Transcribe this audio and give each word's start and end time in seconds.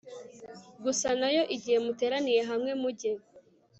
gusa 0.83 1.07
na 1.19 1.27
Yo 1.35 1.43
Igihe 1.55 1.77
muteraniye 1.85 2.41
hamwe 2.49 2.71
mujye 2.81 3.11